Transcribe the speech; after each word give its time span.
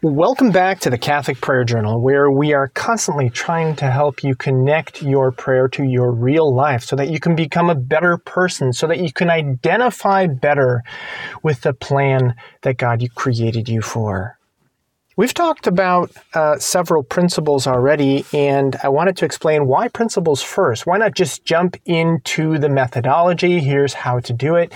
Welcome 0.00 0.52
back 0.52 0.78
to 0.80 0.90
the 0.90 0.96
Catholic 0.96 1.40
Prayer 1.40 1.64
Journal, 1.64 2.00
where 2.00 2.30
we 2.30 2.52
are 2.52 2.68
constantly 2.68 3.30
trying 3.30 3.74
to 3.76 3.90
help 3.90 4.22
you 4.22 4.36
connect 4.36 5.02
your 5.02 5.32
prayer 5.32 5.66
to 5.70 5.82
your 5.82 6.12
real 6.12 6.54
life 6.54 6.84
so 6.84 6.94
that 6.94 7.10
you 7.10 7.18
can 7.18 7.34
become 7.34 7.68
a 7.68 7.74
better 7.74 8.16
person, 8.16 8.72
so 8.72 8.86
that 8.86 9.00
you 9.00 9.12
can 9.12 9.28
identify 9.28 10.28
better 10.28 10.84
with 11.42 11.62
the 11.62 11.72
plan 11.72 12.36
that 12.62 12.76
God 12.76 13.02
created 13.16 13.68
you 13.68 13.82
for. 13.82 14.38
We've 15.16 15.34
talked 15.34 15.66
about 15.66 16.12
uh, 16.32 16.60
several 16.60 17.02
principles 17.02 17.66
already, 17.66 18.24
and 18.32 18.76
I 18.84 18.90
wanted 18.90 19.16
to 19.16 19.24
explain 19.24 19.66
why 19.66 19.88
principles 19.88 20.44
first. 20.44 20.86
Why 20.86 20.98
not 20.98 21.16
just 21.16 21.44
jump 21.44 21.76
into 21.86 22.56
the 22.56 22.68
methodology? 22.68 23.58
Here's 23.58 23.94
how 23.94 24.20
to 24.20 24.32
do 24.32 24.54
it. 24.54 24.72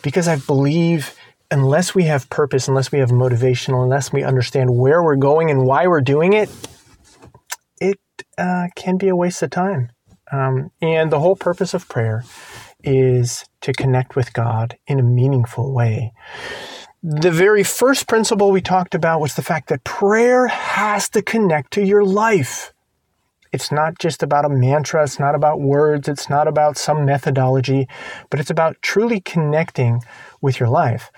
Because 0.00 0.26
I 0.26 0.36
believe 0.36 1.17
unless 1.50 1.94
we 1.94 2.04
have 2.04 2.28
purpose, 2.30 2.68
unless 2.68 2.92
we 2.92 2.98
have 2.98 3.10
motivational, 3.10 3.82
unless 3.82 4.12
we 4.12 4.22
understand 4.22 4.76
where 4.76 5.02
we're 5.02 5.16
going 5.16 5.50
and 5.50 5.64
why 5.64 5.86
we're 5.86 6.00
doing 6.00 6.32
it, 6.32 6.50
it 7.80 7.98
uh, 8.36 8.66
can 8.76 8.98
be 8.98 9.08
a 9.08 9.16
waste 9.16 9.42
of 9.42 9.50
time. 9.50 9.90
Um, 10.30 10.70
and 10.82 11.10
the 11.10 11.20
whole 11.20 11.36
purpose 11.36 11.72
of 11.72 11.88
prayer 11.88 12.24
is 12.84 13.44
to 13.62 13.72
connect 13.72 14.14
with 14.14 14.32
God 14.32 14.76
in 14.86 15.00
a 15.00 15.02
meaningful 15.02 15.72
way. 15.72 16.12
The 17.02 17.30
very 17.30 17.62
first 17.62 18.08
principle 18.08 18.50
we 18.50 18.60
talked 18.60 18.94
about 18.94 19.20
was 19.20 19.34
the 19.34 19.42
fact 19.42 19.68
that 19.68 19.84
prayer 19.84 20.48
has 20.48 21.08
to 21.10 21.22
connect 21.22 21.72
to 21.74 21.84
your 21.84 22.04
life. 22.04 22.72
It's 23.52 23.72
not 23.72 23.98
just 23.98 24.22
about 24.22 24.44
a 24.44 24.50
mantra, 24.50 25.04
it's 25.04 25.18
not 25.18 25.34
about 25.34 25.60
words, 25.60 26.08
it's 26.08 26.28
not 26.28 26.46
about 26.46 26.76
some 26.76 27.06
methodology, 27.06 27.88
but 28.28 28.40
it's 28.40 28.50
about 28.50 28.76
truly 28.82 29.20
connecting 29.20 30.02
with 30.42 30.60
your 30.60 30.68
life. 30.68 31.10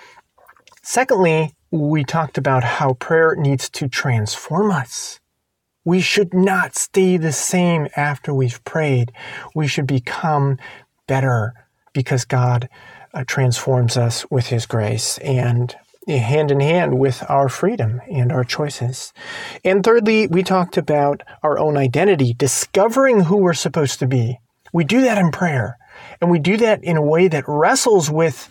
Secondly, 0.92 1.54
we 1.70 2.02
talked 2.02 2.36
about 2.36 2.64
how 2.64 2.94
prayer 2.94 3.36
needs 3.36 3.70
to 3.70 3.86
transform 3.86 4.72
us. 4.72 5.20
We 5.84 6.00
should 6.00 6.34
not 6.34 6.76
stay 6.76 7.16
the 7.16 7.30
same 7.30 7.86
after 7.94 8.34
we've 8.34 8.64
prayed. 8.64 9.12
We 9.54 9.68
should 9.68 9.86
become 9.86 10.58
better 11.06 11.54
because 11.92 12.24
God 12.24 12.68
uh, 13.14 13.22
transforms 13.24 13.96
us 13.96 14.28
with 14.32 14.48
His 14.48 14.66
grace 14.66 15.18
and 15.18 15.72
hand 16.08 16.50
in 16.50 16.58
hand 16.58 16.98
with 16.98 17.22
our 17.28 17.48
freedom 17.48 18.00
and 18.10 18.32
our 18.32 18.42
choices. 18.42 19.12
And 19.64 19.84
thirdly, 19.84 20.26
we 20.26 20.42
talked 20.42 20.76
about 20.76 21.22
our 21.44 21.56
own 21.56 21.76
identity, 21.76 22.34
discovering 22.34 23.20
who 23.20 23.36
we're 23.36 23.54
supposed 23.54 24.00
to 24.00 24.08
be. 24.08 24.40
We 24.72 24.82
do 24.82 25.02
that 25.02 25.18
in 25.18 25.30
prayer, 25.30 25.78
and 26.20 26.32
we 26.32 26.40
do 26.40 26.56
that 26.56 26.82
in 26.82 26.96
a 26.96 27.00
way 27.00 27.28
that 27.28 27.44
wrestles 27.46 28.10
with 28.10 28.48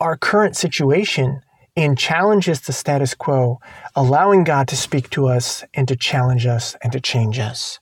our 0.00 0.18
current 0.18 0.54
situation 0.54 1.40
and 1.78 1.96
challenges 1.96 2.62
the 2.62 2.72
status 2.72 3.14
quo, 3.14 3.60
allowing 3.94 4.42
God 4.42 4.66
to 4.66 4.76
speak 4.76 5.10
to 5.10 5.28
us 5.28 5.62
and 5.72 5.86
to 5.86 5.94
challenge 5.94 6.44
us 6.44 6.74
and 6.82 6.90
to 6.90 6.98
change 6.98 7.38
us. 7.38 7.78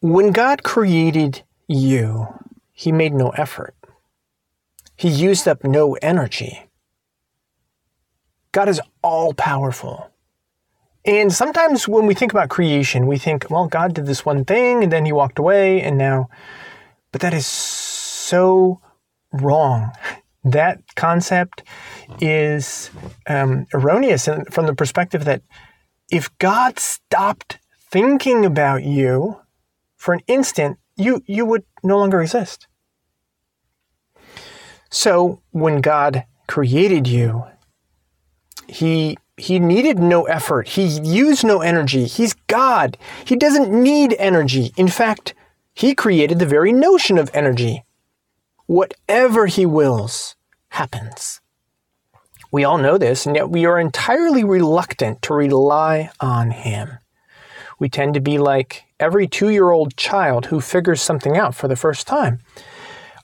When 0.00 0.32
God 0.32 0.64
created 0.64 1.44
you, 1.68 2.26
He 2.72 2.90
made 2.90 3.14
no 3.14 3.28
effort. 3.30 3.76
He 4.96 5.08
used 5.08 5.46
up 5.46 5.62
no 5.62 5.94
energy. 6.02 6.68
God 8.50 8.68
is 8.68 8.80
all 9.00 9.34
powerful. 9.34 10.10
And 11.04 11.32
sometimes 11.32 11.86
when 11.86 12.06
we 12.06 12.14
think 12.14 12.32
about 12.32 12.48
creation, 12.48 13.06
we 13.06 13.18
think, 13.18 13.48
well, 13.50 13.68
God 13.68 13.94
did 13.94 14.06
this 14.06 14.26
one 14.26 14.44
thing 14.44 14.82
and 14.82 14.90
then 14.90 15.04
he 15.04 15.12
walked 15.12 15.38
away 15.38 15.80
and 15.80 15.96
now, 15.96 16.28
but 17.12 17.20
that 17.20 17.34
is 17.34 17.46
so 17.46 18.80
wrong 19.32 19.92
that 20.44 20.82
concept 20.94 21.62
is 22.20 22.90
um, 23.26 23.66
erroneous 23.74 24.28
from 24.50 24.66
the 24.66 24.74
perspective 24.74 25.24
that 25.24 25.42
if 26.10 26.36
God 26.38 26.78
stopped 26.78 27.58
thinking 27.90 28.44
about 28.44 28.84
you 28.84 29.40
for 29.96 30.14
an 30.14 30.20
instant, 30.26 30.78
you, 30.96 31.22
you 31.26 31.46
would 31.46 31.64
no 31.82 31.98
longer 31.98 32.20
exist. 32.20 32.66
So 34.90 35.40
when 35.50 35.80
God 35.80 36.24
created 36.46 37.08
you, 37.08 37.44
he 38.68 39.16
he 39.36 39.58
needed 39.58 39.98
no 39.98 40.24
effort. 40.24 40.68
He 40.68 40.84
used 40.84 41.44
no 41.44 41.60
energy. 41.60 42.06
He's 42.06 42.34
God. 42.46 42.96
He 43.24 43.34
doesn't 43.34 43.72
need 43.72 44.14
energy. 44.18 44.72
In 44.76 44.86
fact, 44.86 45.34
he 45.74 45.94
created 45.94 46.38
the 46.38 46.46
very 46.46 46.72
notion 46.72 47.18
of 47.18 47.30
energy. 47.34 47.82
Whatever 48.66 49.46
he 49.46 49.66
wills 49.66 50.36
happens. 50.68 51.40
We 52.50 52.64
all 52.64 52.78
know 52.78 52.96
this, 52.96 53.26
and 53.26 53.36
yet 53.36 53.50
we 53.50 53.66
are 53.66 53.78
entirely 53.78 54.44
reluctant 54.44 55.20
to 55.22 55.34
rely 55.34 56.10
on 56.20 56.50
him. 56.50 56.98
We 57.78 57.88
tend 57.88 58.14
to 58.14 58.20
be 58.20 58.38
like 58.38 58.84
every 58.98 59.26
two 59.26 59.50
year 59.50 59.70
old 59.70 59.96
child 59.96 60.46
who 60.46 60.60
figures 60.60 61.02
something 61.02 61.36
out 61.36 61.54
for 61.54 61.68
the 61.68 61.76
first 61.76 62.06
time. 62.06 62.38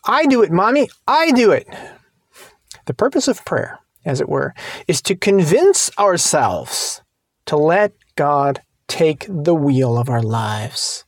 I 0.05 0.27
do 0.27 0.43
it, 0.43 0.51
mommy, 0.51 0.91
I 1.07 1.31
do 1.31 1.53
it. 1.53 1.69
The 2.87 2.95
purpose 2.95 3.29
of 3.29 3.45
prayer, 3.45 3.79
as 4.05 4.21
it 4.21 4.29
were, 4.29 4.55
is 4.89 5.01
to 5.03 5.15
convince 5.15 5.91
ourselves 5.99 7.03
to 7.47 7.57
let 7.57 7.93
God 8.17 8.63
take 8.89 9.27
the 9.29 9.55
wheel 9.55 9.97
of 9.97 10.11
our 10.11 10.23
lives. 10.23 11.05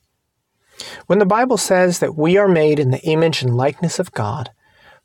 When 1.07 1.19
the 1.19 1.25
Bible 1.25 1.57
says 1.57 1.99
that 1.99 2.15
we 2.15 2.37
are 2.37 2.47
made 2.47 2.79
in 2.79 2.91
the 2.91 3.01
image 3.03 3.41
and 3.41 3.55
likeness 3.55 3.99
of 3.99 4.11
God, 4.13 4.49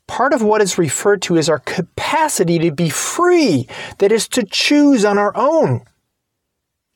part 0.07 0.33
of 0.33 0.41
what 0.41 0.61
is 0.61 0.77
referred 0.77 1.21
to 1.23 1.37
is 1.37 1.49
our 1.49 1.59
capacity 1.59 2.59
to 2.59 2.71
be 2.71 2.89
free, 2.89 3.67
that 3.99 4.11
is, 4.11 4.27
to 4.29 4.43
choose 4.43 5.05
on 5.05 5.17
our 5.17 5.35
own. 5.35 5.81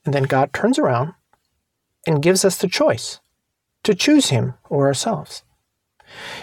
And 0.06 0.14
then 0.14 0.24
God 0.24 0.54
turns 0.54 0.80
around 0.80 1.14
and 2.06 2.22
gives 2.22 2.44
us 2.44 2.58
the 2.58 2.68
choice 2.68 3.20
to 3.84 3.94
choose 3.94 4.30
Him 4.30 4.56
or 4.70 4.88
ourselves. 4.88 5.44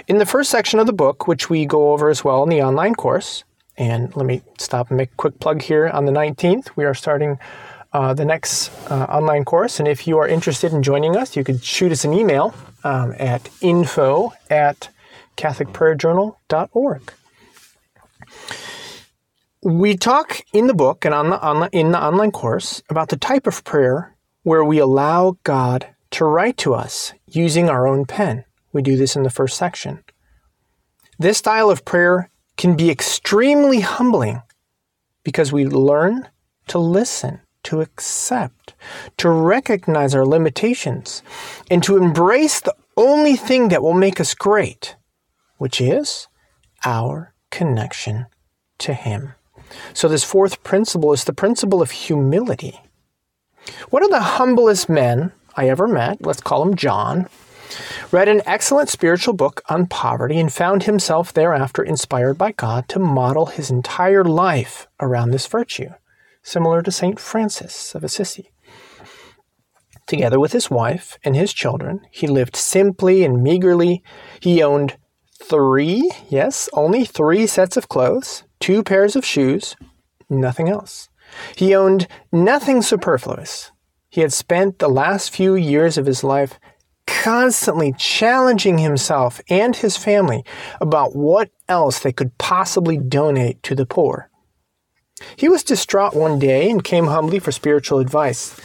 In 0.08 0.18
the 0.18 0.26
first 0.26 0.50
section 0.50 0.80
of 0.80 0.86
the 0.86 0.92
book, 0.92 1.26
which 1.26 1.50
we 1.50 1.66
go 1.66 1.92
over 1.92 2.08
as 2.08 2.24
well 2.24 2.42
in 2.42 2.48
the 2.48 2.62
online 2.62 2.94
course, 2.94 3.44
and 3.76 4.14
let 4.16 4.26
me 4.26 4.42
stop 4.58 4.88
and 4.88 4.96
make 4.96 5.12
a 5.12 5.16
quick 5.16 5.40
plug 5.40 5.62
here 5.62 5.88
on 5.88 6.04
the 6.04 6.12
19th, 6.12 6.70
we 6.76 6.84
are 6.84 6.94
starting 6.94 7.38
uh, 7.92 8.14
the 8.14 8.24
next 8.24 8.70
uh, 8.90 9.04
online 9.04 9.44
course. 9.44 9.78
And 9.78 9.88
if 9.88 10.06
you 10.06 10.18
are 10.18 10.28
interested 10.28 10.72
in 10.72 10.82
joining 10.82 11.16
us, 11.16 11.36
you 11.36 11.44
could 11.44 11.64
shoot 11.64 11.92
us 11.92 12.04
an 12.04 12.12
email 12.12 12.54
um, 12.84 13.14
at 13.18 13.48
info 13.60 14.32
at 14.48 14.88
catholicprayerjournal.org. 15.36 17.12
We 19.62 19.96
talk 19.96 20.40
in 20.52 20.68
the 20.68 20.74
book 20.74 21.04
and 21.04 21.14
on 21.14 21.30
the, 21.30 21.40
on 21.40 21.60
the, 21.60 21.68
in 21.70 21.92
the 21.92 22.02
online 22.02 22.30
course 22.30 22.82
about 22.88 23.10
the 23.10 23.16
type 23.16 23.46
of 23.46 23.62
prayer 23.64 24.16
where 24.42 24.64
we 24.64 24.78
allow 24.78 25.36
God 25.44 25.86
to 26.12 26.24
write 26.24 26.56
to 26.58 26.74
us 26.74 27.12
using 27.26 27.68
our 27.68 27.86
own 27.86 28.06
pen. 28.06 28.44
We 28.72 28.82
do 28.82 28.96
this 28.96 29.16
in 29.16 29.22
the 29.22 29.30
first 29.30 29.56
section. 29.56 30.02
This 31.18 31.38
style 31.38 31.70
of 31.70 31.84
prayer 31.84 32.30
can 32.56 32.76
be 32.76 32.90
extremely 32.90 33.80
humbling 33.80 34.42
because 35.22 35.52
we 35.52 35.66
learn 35.66 36.28
to 36.68 36.78
listen, 36.78 37.40
to 37.64 37.80
accept, 37.80 38.74
to 39.18 39.28
recognize 39.28 40.14
our 40.14 40.26
limitations, 40.26 41.22
and 41.70 41.82
to 41.82 41.96
embrace 41.96 42.60
the 42.60 42.74
only 42.96 43.36
thing 43.36 43.68
that 43.68 43.82
will 43.82 43.94
make 43.94 44.20
us 44.20 44.34
great, 44.34 44.96
which 45.58 45.80
is 45.80 46.28
our 46.84 47.34
connection 47.50 48.26
to 48.78 48.94
Him. 48.94 49.34
So, 49.92 50.08
this 50.08 50.24
fourth 50.24 50.62
principle 50.62 51.12
is 51.12 51.24
the 51.24 51.32
principle 51.32 51.82
of 51.82 51.90
humility. 51.90 52.80
One 53.90 54.02
of 54.02 54.10
the 54.10 54.20
humblest 54.20 54.88
men 54.88 55.32
I 55.56 55.68
ever 55.68 55.86
met, 55.86 56.24
let's 56.24 56.40
call 56.40 56.62
him 56.62 56.76
John, 56.76 57.28
read 58.10 58.28
an 58.28 58.42
excellent 58.46 58.88
spiritual 58.88 59.34
book 59.34 59.62
on 59.68 59.86
poverty, 59.86 60.38
and 60.38 60.52
found 60.52 60.84
himself 60.84 61.32
thereafter 61.32 61.82
inspired 61.82 62.38
by 62.38 62.52
God 62.52 62.88
to 62.88 62.98
model 62.98 63.46
his 63.46 63.70
entire 63.70 64.24
life 64.24 64.86
around 64.98 65.30
this 65.30 65.46
virtue, 65.46 65.90
similar 66.42 66.82
to 66.82 66.90
St. 66.90 67.18
Francis 67.18 67.94
of 67.94 68.04
Assisi. 68.04 68.50
Together 70.06 70.40
with 70.40 70.52
his 70.52 70.70
wife 70.70 71.18
and 71.22 71.36
his 71.36 71.52
children, 71.52 72.00
he 72.10 72.26
lived 72.26 72.56
simply 72.56 73.24
and 73.24 73.42
meagerly. 73.42 74.02
He 74.40 74.62
owned 74.62 74.96
three, 75.42 76.10
yes, 76.28 76.68
only 76.72 77.04
three 77.04 77.46
sets 77.46 77.76
of 77.76 77.88
clothes, 77.88 78.42
two 78.58 78.82
pairs 78.82 79.14
of 79.14 79.24
shoes, 79.24 79.76
nothing 80.28 80.68
else. 80.68 81.08
He 81.56 81.74
owned 81.74 82.08
nothing 82.32 82.82
superfluous. 82.82 83.70
He 84.08 84.20
had 84.20 84.32
spent 84.32 84.78
the 84.78 84.88
last 84.88 85.30
few 85.30 85.54
years 85.54 85.96
of 85.96 86.06
his 86.06 86.24
life 86.24 86.58
constantly 87.06 87.92
challenging 87.98 88.78
himself 88.78 89.40
and 89.48 89.76
his 89.76 89.96
family 89.96 90.44
about 90.80 91.14
what 91.14 91.50
else 91.68 92.00
they 92.00 92.12
could 92.12 92.36
possibly 92.38 92.96
donate 92.96 93.62
to 93.62 93.74
the 93.74 93.86
poor. 93.86 94.29
He 95.36 95.48
was 95.48 95.62
distraught 95.62 96.14
one 96.14 96.38
day 96.38 96.70
and 96.70 96.82
came 96.82 97.06
humbly 97.06 97.38
for 97.38 97.52
spiritual 97.52 97.98
advice. 97.98 98.58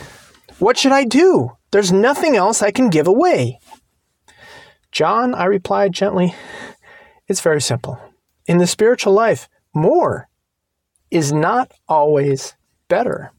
What 0.60 0.78
should 0.78 0.92
I 0.92 1.04
do? 1.04 1.52
There's 1.72 1.92
nothing 1.92 2.36
else 2.36 2.62
I 2.62 2.72
can 2.72 2.90
give 2.90 3.08
away. 3.08 3.60
John, 4.92 5.34
I 5.34 5.46
replied 5.46 5.92
gently, 5.92 6.34
it's 7.28 7.42
very 7.42 7.62
simple. 7.62 8.00
In 8.46 8.60
the 8.60 8.68
spiritual 8.68 9.14
life, 9.14 9.50
more 9.74 10.30
is 11.12 11.34
not 11.34 11.74
always 11.88 12.56
better. 12.88 13.32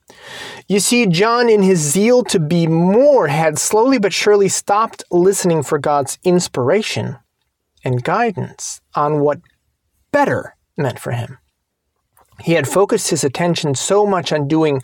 You 0.69 0.81
see, 0.81 1.07
John, 1.07 1.49
in 1.49 1.63
his 1.63 1.79
zeal 1.79 2.25
to 2.25 2.39
be 2.39 2.67
more, 2.67 3.29
had 3.29 3.59
slowly 3.59 3.99
but 3.99 4.13
surely 4.13 4.49
stopped 4.49 5.05
listening 5.11 5.63
for 5.63 5.79
God's 5.79 6.19
inspiration 6.25 7.17
and 7.85 8.03
guidance 8.03 8.81
on 8.95 9.21
what 9.21 9.41
better 10.13 10.57
meant 10.77 10.99
for 10.99 11.13
him. 11.13 11.39
He 12.41 12.53
had 12.53 12.69
focused 12.69 13.09
his 13.09 13.25
attention 13.25 13.75
so 13.75 14.07
much 14.07 14.33
on 14.33 14.47
doing 14.47 14.83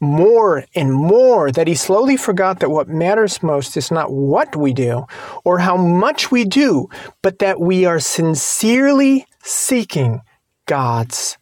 more 0.00 0.64
and 0.74 0.92
more 0.92 1.52
that 1.52 1.68
he 1.68 1.74
slowly 1.74 2.16
forgot 2.16 2.60
that 2.60 2.70
what 2.70 2.88
matters 2.88 3.42
most 3.42 3.76
is 3.76 3.90
not 3.90 4.10
what 4.10 4.56
we 4.56 4.72
do 4.72 5.04
or 5.44 5.58
how 5.58 5.76
much 5.76 6.30
we 6.30 6.44
do, 6.44 6.88
but 7.20 7.40
that 7.40 7.60
we 7.60 7.84
are 7.84 8.00
sincerely 8.00 9.26
seeking 9.42 10.22
God's 10.66 11.36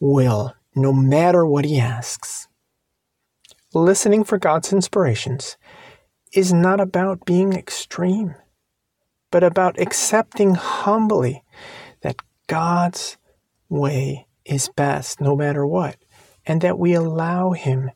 will, 0.00 0.54
no 0.74 0.92
matter 0.92 1.46
what 1.46 1.64
he 1.64 1.78
asks. 1.78 2.48
Listening 3.72 4.24
for 4.24 4.38
God's 4.38 4.72
inspirations 4.72 5.56
is 6.32 6.52
not 6.52 6.80
about 6.80 7.24
being 7.24 7.52
extreme, 7.52 8.34
but 9.30 9.44
about 9.44 9.80
accepting 9.80 10.56
humbly 10.56 11.44
that 12.00 12.16
God's 12.48 13.16
way 13.68 14.26
is 14.44 14.68
best 14.76 15.20
no 15.20 15.36
matter 15.36 15.66
what, 15.66 15.96
and 16.46 16.60
that 16.60 16.78
we 16.78 16.94
allow 16.94 17.52
Him 17.52 17.90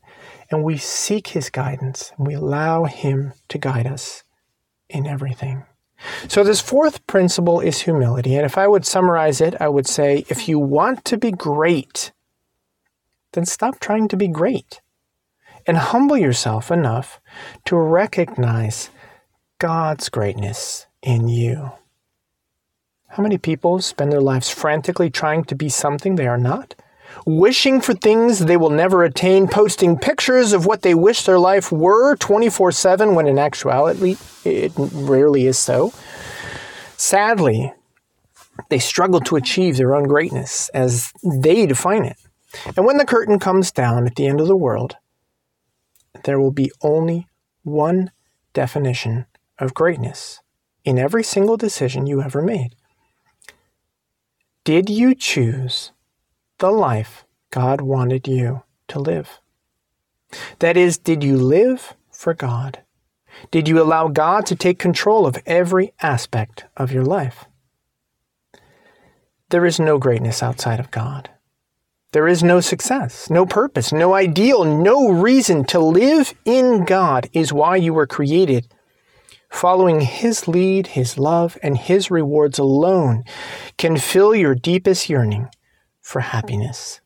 and 0.49 0.63
we 0.63 0.77
seek 0.77 1.27
His 1.27 1.49
guidance 1.49 2.11
and 2.17 2.27
we 2.27 2.33
allow 2.33 2.85
Him 2.85 3.33
to 3.49 3.57
guide 3.57 3.87
us 3.87 4.23
in 4.89 5.05
everything. 5.05 5.63
So, 6.27 6.43
this 6.43 6.61
fourth 6.61 7.05
principle 7.07 7.59
is 7.59 7.81
humility. 7.81 8.35
And 8.35 8.45
if 8.45 8.57
I 8.57 8.67
would 8.67 8.85
summarize 8.85 9.41
it, 9.41 9.55
I 9.59 9.67
would 9.67 9.87
say 9.87 10.25
if 10.29 10.47
you 10.47 10.57
want 10.57 11.03
to 11.05 11.17
be 11.17 11.31
great, 11.31 12.11
then 13.33 13.45
stop 13.45 13.79
trying 13.79 14.07
to 14.07 14.17
be 14.17 14.27
great 14.27 14.81
and 15.67 15.77
humble 15.77 16.17
yourself 16.17 16.71
enough 16.71 17.19
to 17.65 17.75
recognize 17.75 18.89
God's 19.59 20.09
greatness 20.09 20.87
in 21.01 21.27
you. 21.27 21.71
How 23.11 23.23
many 23.23 23.39
people 23.39 23.81
spend 23.81 24.11
their 24.11 24.21
lives 24.21 24.51
frantically 24.51 25.09
trying 25.09 25.43
to 25.45 25.55
be 25.55 25.67
something 25.67 26.15
they 26.15 26.27
are 26.27 26.37
not? 26.37 26.75
Wishing 27.25 27.81
for 27.81 27.95
things 27.95 28.39
they 28.39 28.55
will 28.55 28.69
never 28.69 29.03
attain, 29.03 29.47
posting 29.47 29.97
pictures 29.97 30.53
of 30.53 30.67
what 30.67 30.83
they 30.83 30.93
wish 30.93 31.23
their 31.23 31.39
life 31.39 31.71
were 31.71 32.15
24 32.17 32.71
7 32.71 33.15
when 33.15 33.25
in 33.25 33.39
actuality 33.39 34.15
it 34.45 34.73
rarely 34.77 35.47
is 35.47 35.57
so. 35.57 35.91
Sadly, 36.97 37.73
they 38.69 38.77
struggle 38.77 39.21
to 39.21 39.37
achieve 39.37 39.77
their 39.77 39.95
own 39.95 40.03
greatness 40.03 40.69
as 40.69 41.11
they 41.23 41.65
define 41.65 42.05
it. 42.05 42.17
And 42.77 42.85
when 42.85 42.97
the 42.97 43.05
curtain 43.05 43.39
comes 43.39 43.71
down 43.71 44.05
at 44.05 44.15
the 44.15 44.27
end 44.27 44.39
of 44.39 44.47
the 44.47 44.55
world, 44.55 44.97
there 46.25 46.39
will 46.39 46.51
be 46.51 46.71
only 46.81 47.27
one 47.63 48.11
definition 48.53 49.25
of 49.57 49.73
greatness 49.73 50.41
in 50.85 50.99
every 50.99 51.23
single 51.23 51.57
decision 51.57 52.05
you 52.05 52.21
ever 52.21 52.41
made. 52.43 52.75
Did 54.69 54.87
you 54.87 55.15
choose 55.15 55.93
the 56.59 56.69
life 56.69 57.25
God 57.49 57.81
wanted 57.81 58.27
you 58.27 58.61
to 58.89 58.99
live? 58.99 59.39
That 60.59 60.77
is, 60.77 60.99
did 60.99 61.23
you 61.23 61.37
live 61.37 61.95
for 62.11 62.35
God? 62.35 62.83
Did 63.49 63.67
you 63.67 63.81
allow 63.81 64.09
God 64.09 64.45
to 64.45 64.55
take 64.55 64.77
control 64.77 65.25
of 65.25 65.39
every 65.47 65.93
aspect 66.03 66.65
of 66.77 66.91
your 66.91 67.03
life? 67.03 67.45
There 69.49 69.65
is 69.65 69.79
no 69.79 69.97
greatness 69.97 70.43
outside 70.43 70.79
of 70.79 70.91
God. 70.91 71.31
There 72.11 72.27
is 72.27 72.43
no 72.43 72.59
success, 72.59 73.27
no 73.27 73.47
purpose, 73.47 73.91
no 73.91 74.13
ideal, 74.13 74.65
no 74.65 75.11
reason 75.11 75.63
to 75.63 75.79
live 75.79 76.35
in 76.45 76.85
God 76.85 77.27
is 77.33 77.51
why 77.51 77.77
you 77.77 77.95
were 77.95 78.05
created 78.05 78.67
Following 79.49 80.01
His 80.01 80.47
lead, 80.47 80.87
His 80.87 81.17
love, 81.17 81.57
and 81.61 81.77
His 81.77 82.09
rewards 82.09 82.59
alone 82.59 83.23
can 83.77 83.97
fill 83.97 84.33
your 84.33 84.55
deepest 84.55 85.09
yearning 85.09 85.49
for 86.01 86.21
happiness. 86.21 87.01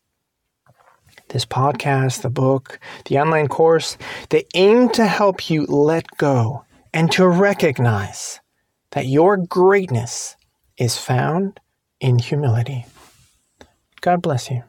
This 1.29 1.45
podcast, 1.45 2.21
the 2.21 2.29
book, 2.29 2.79
the 3.05 3.17
online 3.17 3.47
course, 3.47 3.97
they 4.29 4.45
aim 4.53 4.89
to 4.89 5.07
help 5.07 5.49
you 5.49 5.65
let 5.65 6.05
go 6.17 6.63
and 6.93 7.11
to 7.13 7.27
recognize 7.27 8.39
that 8.91 9.07
your 9.07 9.37
greatness 9.37 10.35
is 10.77 10.97
found 10.97 11.59
in 11.99 12.19
humility. 12.19 12.85
God 14.01 14.21
bless 14.21 14.51
you. 14.51 14.63